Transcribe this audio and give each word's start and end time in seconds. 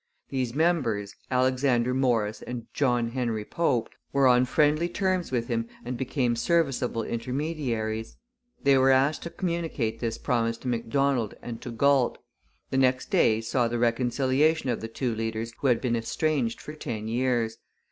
These 0.29 0.55
members, 0.55 1.13
Alexander 1.29 1.93
Morris 1.93 2.41
and 2.41 2.65
John 2.73 3.09
Henry 3.09 3.45
Pope, 3.45 3.91
were 4.11 4.25
on 4.25 4.45
friendly 4.45 4.89
terms 4.89 5.31
with 5.31 5.47
him 5.47 5.67
and 5.85 5.95
became 5.95 6.35
serviceable 6.35 7.03
intermediaries. 7.03 8.17
They 8.63 8.79
were 8.79 8.89
asked 8.89 9.21
to 9.21 9.29
communicate 9.29 9.99
this 9.99 10.17
promise 10.17 10.57
to 10.57 10.67
Macdonald 10.67 11.35
and 11.43 11.61
to 11.61 11.69
Galt. 11.69 12.17
The 12.71 12.77
next 12.79 13.11
day 13.11 13.41
saw 13.41 13.67
the 13.67 13.77
reconciliation 13.77 14.71
of 14.71 14.81
the 14.81 14.87
two 14.87 15.13
leaders 15.13 15.53
who 15.59 15.67
had 15.67 15.79
been 15.79 15.95
estranged 15.95 16.59
for 16.59 16.73
ten 16.73 17.07
years. 17.07 17.59